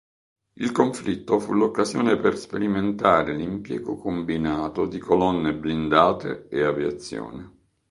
[0.53, 7.51] Il conflitto fu l'occasione per sperimentare l'impiego combinato di colonne blindate e aviazione.